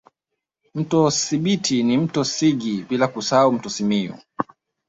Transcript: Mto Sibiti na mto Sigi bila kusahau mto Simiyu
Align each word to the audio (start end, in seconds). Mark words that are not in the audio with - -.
Mto 0.75 1.11
Sibiti 1.11 1.83
na 1.83 1.97
mto 2.01 2.23
Sigi 2.23 2.85
bila 2.89 3.07
kusahau 3.07 3.51
mto 3.51 3.69
Simiyu 3.69 4.15